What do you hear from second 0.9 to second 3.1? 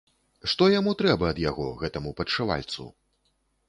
трэба ад яго, гэтаму падшывальцу?